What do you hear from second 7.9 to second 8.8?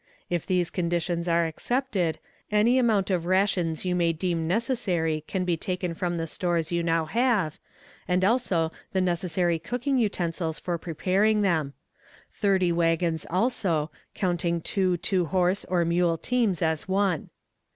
and also